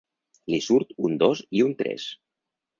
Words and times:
Li 0.53 0.59
surt 0.67 0.95
un 1.09 1.15
dos 1.25 1.45
i 1.61 1.65
un 1.69 1.79
tres. 1.85 2.11